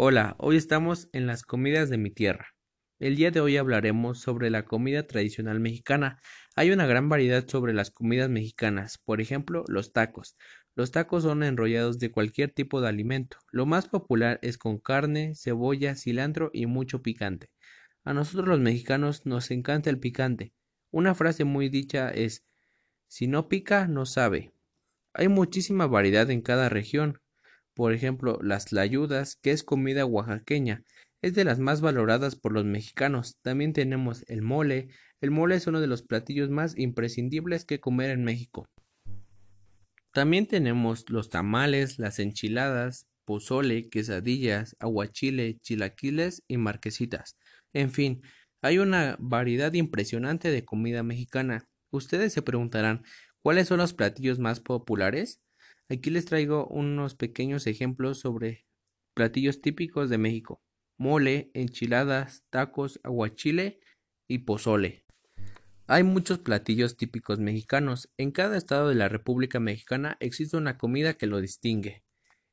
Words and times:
Hola, 0.00 0.36
hoy 0.38 0.56
estamos 0.56 1.08
en 1.12 1.26
las 1.26 1.42
comidas 1.42 1.90
de 1.90 1.98
mi 1.98 2.12
tierra. 2.12 2.54
El 3.00 3.16
día 3.16 3.32
de 3.32 3.40
hoy 3.40 3.56
hablaremos 3.56 4.20
sobre 4.20 4.48
la 4.48 4.64
comida 4.64 5.08
tradicional 5.08 5.58
mexicana. 5.58 6.20
Hay 6.54 6.70
una 6.70 6.86
gran 6.86 7.08
variedad 7.08 7.48
sobre 7.48 7.74
las 7.74 7.90
comidas 7.90 8.30
mexicanas, 8.30 8.98
por 8.98 9.20
ejemplo, 9.20 9.64
los 9.66 9.92
tacos. 9.92 10.36
Los 10.76 10.92
tacos 10.92 11.24
son 11.24 11.42
enrollados 11.42 11.98
de 11.98 12.12
cualquier 12.12 12.52
tipo 12.52 12.80
de 12.80 12.86
alimento. 12.86 13.38
Lo 13.50 13.66
más 13.66 13.88
popular 13.88 14.38
es 14.40 14.56
con 14.56 14.78
carne, 14.78 15.32
cebolla, 15.34 15.96
cilantro 15.96 16.50
y 16.52 16.66
mucho 16.66 17.02
picante. 17.02 17.50
A 18.04 18.14
nosotros 18.14 18.46
los 18.46 18.60
mexicanos 18.60 19.26
nos 19.26 19.50
encanta 19.50 19.90
el 19.90 19.98
picante. 19.98 20.52
Una 20.92 21.16
frase 21.16 21.42
muy 21.42 21.70
dicha 21.70 22.10
es 22.10 22.44
si 23.08 23.26
no 23.26 23.48
pica, 23.48 23.88
no 23.88 24.06
sabe. 24.06 24.52
Hay 25.12 25.26
muchísima 25.26 25.88
variedad 25.88 26.30
en 26.30 26.40
cada 26.40 26.68
región. 26.68 27.18
Por 27.78 27.92
ejemplo, 27.92 28.40
las 28.42 28.64
tlayudas, 28.64 29.36
que 29.36 29.52
es 29.52 29.62
comida 29.62 30.04
oaxaqueña, 30.04 30.82
es 31.22 31.34
de 31.34 31.44
las 31.44 31.60
más 31.60 31.80
valoradas 31.80 32.34
por 32.34 32.52
los 32.52 32.64
mexicanos. 32.64 33.36
También 33.40 33.72
tenemos 33.72 34.24
el 34.26 34.42
mole. 34.42 34.88
El 35.20 35.30
mole 35.30 35.54
es 35.54 35.68
uno 35.68 35.80
de 35.80 35.86
los 35.86 36.02
platillos 36.02 36.50
más 36.50 36.76
imprescindibles 36.76 37.64
que 37.64 37.78
comer 37.78 38.10
en 38.10 38.24
México. 38.24 38.66
También 40.12 40.48
tenemos 40.48 41.08
los 41.08 41.30
tamales, 41.30 42.00
las 42.00 42.18
enchiladas, 42.18 43.06
pozole, 43.24 43.88
quesadillas, 43.88 44.74
aguachile, 44.80 45.58
chilaquiles 45.60 46.42
y 46.48 46.56
marquesitas. 46.56 47.36
En 47.72 47.92
fin, 47.92 48.22
hay 48.60 48.80
una 48.80 49.14
variedad 49.20 49.72
impresionante 49.72 50.50
de 50.50 50.64
comida 50.64 51.04
mexicana. 51.04 51.68
Ustedes 51.92 52.32
se 52.32 52.42
preguntarán, 52.42 53.04
¿cuáles 53.40 53.68
son 53.68 53.78
los 53.78 53.94
platillos 53.94 54.40
más 54.40 54.58
populares? 54.58 55.40
Aquí 55.90 56.10
les 56.10 56.26
traigo 56.26 56.66
unos 56.66 57.14
pequeños 57.14 57.66
ejemplos 57.66 58.20
sobre 58.20 58.66
platillos 59.14 59.62
típicos 59.62 60.10
de 60.10 60.18
México. 60.18 60.60
Mole, 60.98 61.50
enchiladas, 61.54 62.44
tacos, 62.50 63.00
aguachile 63.04 63.80
y 64.28 64.40
pozole. 64.40 65.06
Hay 65.86 66.02
muchos 66.02 66.40
platillos 66.40 66.98
típicos 66.98 67.38
mexicanos. 67.38 68.10
En 68.18 68.32
cada 68.32 68.58
estado 68.58 68.90
de 68.90 68.96
la 68.96 69.08
República 69.08 69.60
Mexicana 69.60 70.18
existe 70.20 70.58
una 70.58 70.76
comida 70.76 71.14
que 71.14 71.26
lo 71.26 71.40
distingue. 71.40 72.04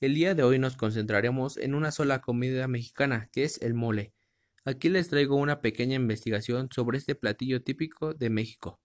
El 0.00 0.14
día 0.14 0.34
de 0.34 0.44
hoy 0.44 0.58
nos 0.58 0.76
concentraremos 0.76 1.58
en 1.58 1.74
una 1.74 1.90
sola 1.90 2.22
comida 2.22 2.66
mexicana, 2.66 3.28
que 3.30 3.42
es 3.44 3.60
el 3.60 3.74
mole. 3.74 4.14
Aquí 4.64 4.88
les 4.88 5.08
traigo 5.08 5.36
una 5.36 5.60
pequeña 5.60 5.96
investigación 5.96 6.70
sobre 6.72 6.96
este 6.96 7.14
platillo 7.14 7.62
típico 7.62 8.14
de 8.14 8.30
México. 8.30 8.80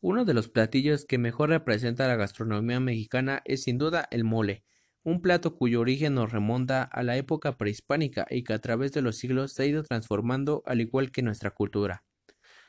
Uno 0.00 0.24
de 0.24 0.32
los 0.32 0.48
platillos 0.48 1.04
que 1.04 1.18
mejor 1.18 1.48
representa 1.48 2.06
la 2.06 2.14
gastronomía 2.14 2.78
mexicana 2.78 3.42
es 3.44 3.64
sin 3.64 3.78
duda 3.78 4.06
el 4.12 4.22
mole, 4.22 4.64
un 5.02 5.20
plato 5.20 5.56
cuyo 5.56 5.80
origen 5.80 6.14
nos 6.14 6.30
remonta 6.30 6.84
a 6.84 7.02
la 7.02 7.16
época 7.16 7.58
prehispánica 7.58 8.24
y 8.30 8.44
que 8.44 8.52
a 8.52 8.60
través 8.60 8.92
de 8.92 9.02
los 9.02 9.16
siglos 9.16 9.54
se 9.54 9.64
ha 9.64 9.66
ido 9.66 9.82
transformando 9.82 10.62
al 10.66 10.80
igual 10.80 11.10
que 11.10 11.22
nuestra 11.22 11.50
cultura. 11.50 12.04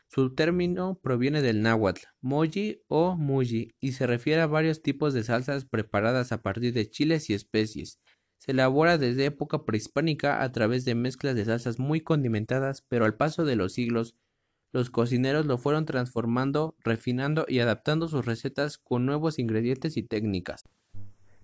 Su 0.08 0.34
término 0.34 1.00
proviene 1.04 1.44
del 1.44 1.62
náhuatl, 1.62 2.02
moji 2.20 2.82
o 2.88 3.16
muji, 3.16 3.76
y 3.80 3.92
se 3.92 4.08
refiere 4.08 4.42
a 4.42 4.48
varios 4.48 4.82
tipos 4.82 5.14
de 5.14 5.24
salsas 5.24 5.66
preparadas 5.66 6.32
a 6.32 6.42
partir 6.42 6.74
de 6.74 6.90
chiles 6.90 7.30
y 7.30 7.36
especies. 7.36 8.00
Se 8.40 8.54
elabora 8.54 8.98
desde 8.98 9.26
época 9.26 9.66
prehispánica 9.66 10.42
a 10.42 10.52
través 10.52 10.84
de 10.84 10.96
mezclas 10.96 11.36
de 11.36 11.46
salsas 11.46 11.78
muy 11.78 12.02
condimentadas, 12.02 12.84
pero 12.88 13.06
al 13.06 13.18
paso 13.18 13.46
de 13.46 13.56
los 13.56 13.74
siglos 13.74 14.16
los 14.72 14.90
cocineros 14.90 15.46
lo 15.46 15.58
fueron 15.58 15.86
transformando, 15.86 16.76
refinando 16.84 17.46
y 17.48 17.60
adaptando 17.60 18.08
sus 18.08 18.26
recetas 18.26 18.78
con 18.78 19.06
nuevos 19.06 19.40
ingredientes 19.40 19.98
y 19.98 20.04
técnicas. 20.04 20.64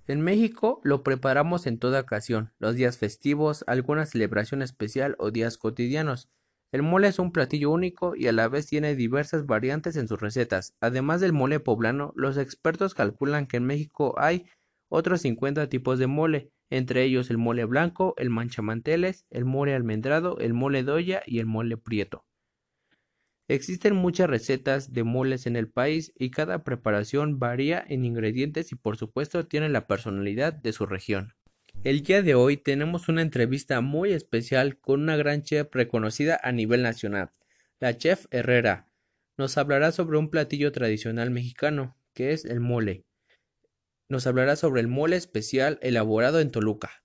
En 0.07 0.21
México 0.21 0.81
lo 0.83 1.01
preparamos 1.01 1.65
en 1.65 1.79
toda 1.79 2.01
ocasión, 2.01 2.53
los 2.59 2.75
días 2.75 2.97
festivos, 2.99 3.63
alguna 3.65 4.05
celebración 4.05 4.61
especial 4.61 5.15
o 5.17 5.31
días 5.31 5.57
cotidianos. 5.57 6.29
El 6.71 6.83
mole 6.83 7.07
es 7.07 7.17
un 7.17 7.31
platillo 7.31 7.71
único 7.71 8.15
y 8.15 8.27
a 8.27 8.31
la 8.31 8.47
vez 8.47 8.67
tiene 8.67 8.95
diversas 8.95 9.47
variantes 9.47 9.95
en 9.95 10.07
sus 10.07 10.21
recetas. 10.21 10.75
Además 10.79 11.21
del 11.21 11.33
mole 11.33 11.59
poblano, 11.59 12.13
los 12.15 12.37
expertos 12.37 12.93
calculan 12.93 13.47
que 13.47 13.57
en 13.57 13.65
México 13.65 14.13
hay 14.17 14.45
otros 14.89 15.21
50 15.21 15.69
tipos 15.69 15.97
de 15.97 16.07
mole, 16.07 16.51
entre 16.69 17.03
ellos 17.03 17.31
el 17.31 17.37
mole 17.37 17.65
blanco, 17.65 18.13
el 18.17 18.29
manchamanteles, 18.29 19.25
el 19.31 19.45
mole 19.45 19.73
almendrado, 19.73 20.37
el 20.37 20.53
mole 20.53 20.83
doya 20.83 21.23
y 21.25 21.39
el 21.39 21.47
mole 21.47 21.77
prieto. 21.77 22.25
Existen 23.47 23.95
muchas 23.95 24.27
recetas 24.27 24.91
de 24.91 25.03
moles 25.03 25.45
en 25.45 25.55
el 25.55 25.69
país 25.69 26.11
y 26.17 26.31
cada 26.31 26.63
preparación 26.63 27.37
varía 27.37 27.83
en 27.87 28.03
ingredientes 28.03 28.71
y 28.71 28.75
por 28.75 28.97
supuesto 28.97 29.45
tiene 29.45 29.69
la 29.69 29.85
personalidad 29.85 30.51
de 30.51 30.73
su 30.73 30.87
región. 30.87 31.35
El 31.83 32.01
día 32.01 32.23
de 32.23 32.33
hoy 32.33 32.57
tenemos 32.57 33.07
una 33.07 33.21
entrevista 33.21 33.81
muy 33.81 34.13
especial 34.13 34.79
con 34.79 35.03
una 35.03 35.15
gran 35.15 35.43
chef 35.43 35.67
reconocida 35.71 36.39
a 36.41 36.51
nivel 36.51 36.81
nacional, 36.81 37.33
la 37.79 37.95
chef 37.95 38.25
Herrera. 38.31 38.89
Nos 39.37 39.59
hablará 39.59 39.91
sobre 39.91 40.17
un 40.17 40.31
platillo 40.31 40.71
tradicional 40.71 41.29
mexicano, 41.29 41.95
que 42.15 42.31
es 42.31 42.45
el 42.45 42.61
mole. 42.61 43.05
Nos 44.09 44.25
hablará 44.25 44.55
sobre 44.55 44.81
el 44.81 44.87
mole 44.87 45.17
especial 45.17 45.77
elaborado 45.83 46.39
en 46.39 46.49
Toluca. 46.49 47.03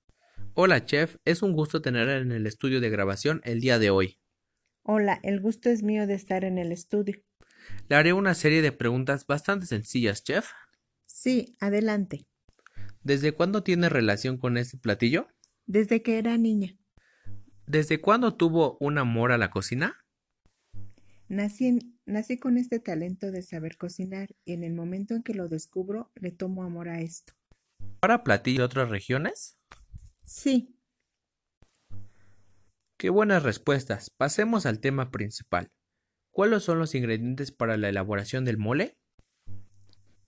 Hola 0.54 0.86
chef, 0.86 1.16
es 1.26 1.42
un 1.42 1.52
gusto 1.52 1.82
tenerla 1.82 2.16
en 2.16 2.32
el 2.32 2.46
estudio 2.46 2.80
de 2.80 2.88
grabación 2.88 3.42
el 3.44 3.60
día 3.60 3.78
de 3.78 3.90
hoy. 3.90 4.19
Hola, 4.82 5.20
el 5.22 5.40
gusto 5.40 5.68
es 5.68 5.82
mío 5.82 6.06
de 6.06 6.14
estar 6.14 6.42
en 6.42 6.56
el 6.56 6.72
estudio. 6.72 7.22
Le 7.88 7.96
haré 7.96 8.14
una 8.14 8.34
serie 8.34 8.62
de 8.62 8.72
preguntas 8.72 9.26
bastante 9.26 9.66
sencillas, 9.66 10.24
chef. 10.24 10.50
Sí, 11.06 11.54
adelante. 11.60 12.26
¿Desde 13.02 13.32
cuándo 13.32 13.62
tiene 13.62 13.90
relación 13.90 14.38
con 14.38 14.56
este 14.56 14.78
platillo? 14.78 15.28
Desde 15.66 16.02
que 16.02 16.18
era 16.18 16.38
niña. 16.38 16.78
¿Desde 17.66 18.00
cuándo 18.00 18.34
tuvo 18.36 18.78
un 18.80 18.96
amor 18.96 19.32
a 19.32 19.38
la 19.38 19.50
cocina? 19.50 19.96
Nací, 21.28 21.78
nací 22.06 22.38
con 22.38 22.56
este 22.56 22.80
talento 22.80 23.30
de 23.30 23.42
saber 23.42 23.76
cocinar 23.76 24.30
y 24.44 24.54
en 24.54 24.64
el 24.64 24.72
momento 24.72 25.14
en 25.14 25.22
que 25.22 25.34
lo 25.34 25.48
descubro 25.48 26.10
le 26.14 26.32
tomo 26.32 26.64
amor 26.64 26.88
a 26.88 27.00
esto. 27.00 27.34
¿Para 28.00 28.24
platillo 28.24 28.60
de 28.60 28.64
otras 28.64 28.88
regiones? 28.88 29.58
Sí. 30.24 30.79
Qué 33.00 33.08
buenas 33.08 33.44
respuestas. 33.44 34.10
Pasemos 34.10 34.66
al 34.66 34.78
tema 34.78 35.10
principal. 35.10 35.70
¿Cuáles 36.30 36.64
son 36.64 36.78
los 36.78 36.94
ingredientes 36.94 37.50
para 37.50 37.78
la 37.78 37.88
elaboración 37.88 38.44
del 38.44 38.58
mole? 38.58 38.98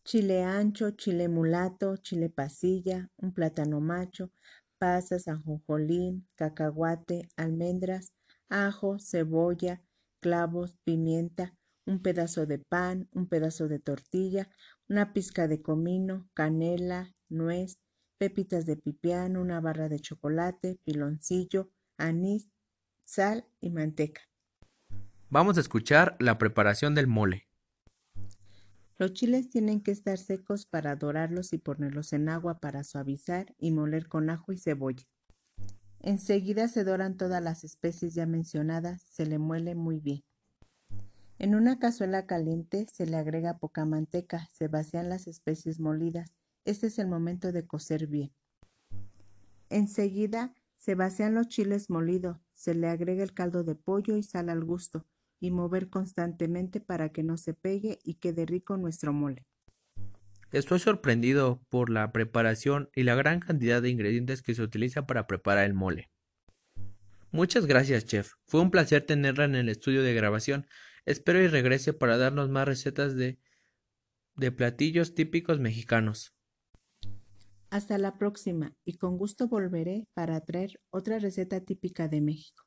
Chile 0.06 0.42
ancho, 0.42 0.92
chile 0.92 1.28
mulato, 1.28 1.98
chile 1.98 2.30
pasilla, 2.30 3.10
un 3.18 3.34
plátano 3.34 3.82
macho, 3.82 4.32
pasas, 4.78 5.28
ajonjolín, 5.28 6.26
cacahuate, 6.34 7.28
almendras, 7.36 8.14
ajo, 8.48 8.98
cebolla, 8.98 9.82
clavos, 10.20 10.74
pimienta, 10.82 11.54
un 11.84 12.00
pedazo 12.00 12.46
de 12.46 12.56
pan, 12.56 13.06
un 13.12 13.28
pedazo 13.28 13.68
de 13.68 13.80
tortilla, 13.80 14.48
una 14.88 15.12
pizca 15.12 15.46
de 15.46 15.60
comino, 15.60 16.26
canela, 16.32 17.14
nuez, 17.28 17.76
pepitas 18.16 18.64
de 18.64 18.78
pipián, 18.78 19.36
una 19.36 19.60
barra 19.60 19.90
de 19.90 20.00
chocolate, 20.00 20.80
piloncillo, 20.86 21.70
anís, 21.98 22.48
sal 23.04 23.46
y 23.60 23.70
manteca. 23.70 24.22
Vamos 25.30 25.56
a 25.56 25.60
escuchar 25.60 26.16
la 26.18 26.38
preparación 26.38 26.94
del 26.94 27.06
mole. 27.06 27.48
Los 28.98 29.14
chiles 29.14 29.50
tienen 29.50 29.80
que 29.80 29.90
estar 29.90 30.18
secos 30.18 30.66
para 30.66 30.94
dorarlos 30.94 31.52
y 31.52 31.58
ponerlos 31.58 32.12
en 32.12 32.28
agua 32.28 32.60
para 32.60 32.84
suavizar 32.84 33.54
y 33.58 33.72
moler 33.72 34.06
con 34.08 34.30
ajo 34.30 34.52
y 34.52 34.58
cebolla. 34.58 35.04
Enseguida 36.00 36.68
se 36.68 36.84
doran 36.84 37.16
todas 37.16 37.42
las 37.42 37.64
especies 37.64 38.14
ya 38.14 38.26
mencionadas, 38.26 39.02
se 39.02 39.24
le 39.24 39.38
muele 39.38 39.74
muy 39.74 40.00
bien. 40.00 40.22
En 41.38 41.54
una 41.54 41.78
cazuela 41.78 42.26
caliente 42.26 42.86
se 42.92 43.06
le 43.06 43.16
agrega 43.16 43.58
poca 43.58 43.84
manteca, 43.84 44.48
se 44.52 44.68
vacían 44.68 45.08
las 45.08 45.26
especies 45.26 45.80
molidas. 45.80 46.36
Este 46.64 46.88
es 46.88 46.98
el 46.98 47.08
momento 47.08 47.50
de 47.52 47.66
cocer 47.66 48.06
bien. 48.06 48.32
Enseguida 49.68 50.54
se 50.76 50.94
vacían 50.94 51.34
los 51.34 51.48
chiles 51.48 51.88
molidos, 51.88 52.38
se 52.52 52.74
le 52.74 52.88
agrega 52.88 53.22
el 53.22 53.34
caldo 53.34 53.64
de 53.64 53.74
pollo 53.74 54.16
y 54.16 54.22
sal 54.22 54.48
al 54.48 54.64
gusto, 54.64 55.06
y 55.40 55.50
mover 55.50 55.88
constantemente 55.90 56.80
para 56.80 57.10
que 57.10 57.22
no 57.22 57.36
se 57.36 57.54
pegue 57.54 57.98
y 58.04 58.14
quede 58.14 58.46
rico 58.46 58.76
nuestro 58.76 59.12
mole. 59.12 59.44
Estoy 60.52 60.78
sorprendido 60.78 61.64
por 61.70 61.88
la 61.88 62.12
preparación 62.12 62.90
y 62.94 63.04
la 63.04 63.14
gran 63.14 63.40
cantidad 63.40 63.80
de 63.80 63.88
ingredientes 63.88 64.42
que 64.42 64.54
se 64.54 64.62
utiliza 64.62 65.06
para 65.06 65.26
preparar 65.26 65.64
el 65.64 65.74
mole. 65.74 66.10
Muchas 67.30 67.64
gracias, 67.64 68.04
chef. 68.04 68.34
Fue 68.46 68.60
un 68.60 68.70
placer 68.70 69.06
tenerla 69.06 69.46
en 69.46 69.54
el 69.54 69.70
estudio 69.70 70.02
de 70.02 70.12
grabación. 70.12 70.66
Espero 71.06 71.40
y 71.40 71.48
regrese 71.48 71.94
para 71.94 72.18
darnos 72.18 72.50
más 72.50 72.68
recetas 72.68 73.16
de, 73.16 73.40
de 74.36 74.52
platillos 74.52 75.14
típicos 75.14 75.58
mexicanos. 75.58 76.34
Hasta 77.72 77.98
la 77.98 78.18
próxima 78.18 78.76
y 78.84 78.98
con 78.98 79.18
gusto 79.18 79.48
volveré 79.48 80.06
para 80.14 80.40
traer 80.42 80.80
otra 80.90 81.18
receta 81.18 81.60
típica 81.60 82.06
de 82.06 82.20
México. 82.20 82.62